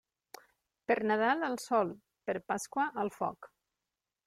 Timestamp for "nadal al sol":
1.11-1.93